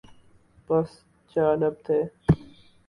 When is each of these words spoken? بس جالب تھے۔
بس 0.67 0.89
جالب 1.35 1.73
تھے۔ 1.85 1.99